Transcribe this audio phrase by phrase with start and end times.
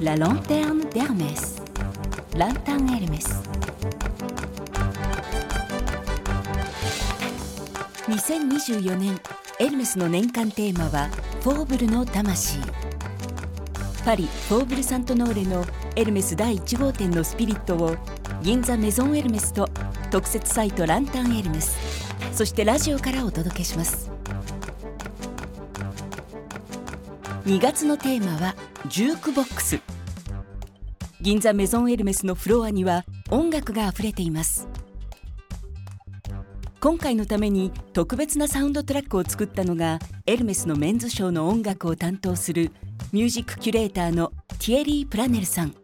[0.00, 1.60] La lanterne d'Hermès.
[2.36, 3.26] Lanterne Hermès.
[8.08, 9.20] 2024年
[9.58, 11.08] エルメスの年間テーマは
[11.42, 12.58] フォーブルの魂。
[14.04, 15.64] パリフォーブルサントノーレの
[15.96, 17.96] エルメス第1号店のスピリットを
[18.42, 19.68] 銀座メゾンエルメスと
[20.10, 21.76] 特設サイトランタンエルメス
[22.32, 24.17] そしてラジオからお届けします。
[27.48, 28.54] 2月のテーマは
[28.88, 29.80] ジュークボックス。
[31.22, 34.68] 銀座メゾンエルメスのフロアには音楽があふれています。
[36.78, 42.70] 今回のために特別なサウンドトラックを作ったのがエルメスのメンズショーの音楽を担当する
[43.12, 45.74] ミュージックキュレーターのティエリー・プラネルさん。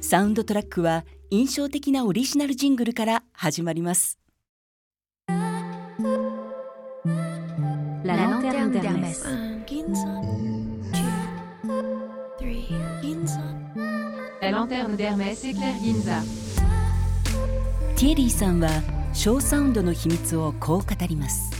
[0.00, 4.18] サウンドトラックは印象的なオリジナルジングルから始まります。
[8.04, 9.24] La lanterne d'Hermès.
[14.42, 16.20] La lanterne d'Hermès éclaire Ginza.
[17.96, 18.68] ティエリーさんは
[19.14, 21.50] ショーサウンドの秘密をこう語ります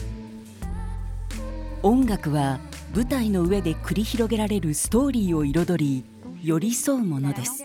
[1.83, 2.59] 音楽は
[2.95, 6.05] 舞台の上で繰り広げられるストーリーを彩り
[6.43, 7.65] 寄り添うものです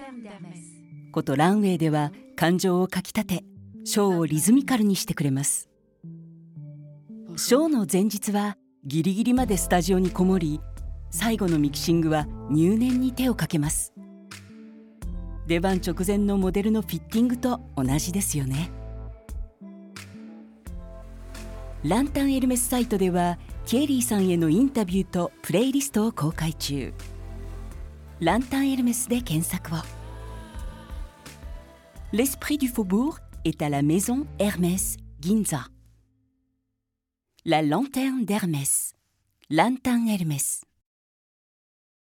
[1.12, 3.44] ことランウェイでは感情をかきたて
[3.84, 5.68] ショーをリズミカルにしてくれます
[7.36, 10.62] ショーの前日はギリギリまでスタジオにこもり
[11.12, 13.94] 最後のミキシングは入念に手をかけます。
[15.48, 18.72] 出番直前のモデルのフィッティングと同じですよね。
[21.84, 26.94] ランタンエルメスサイトではケイリーさんへのインタビューとプレイリストを公開中。
[28.22, 29.80] ランタンエルメスで検索を。
[32.14, 35.79] L'esprit du faubourg est à la maison Hermès Ginza
[37.52, 38.94] La lanterne d'Hermès.
[39.50, 40.62] Lanterne Hermès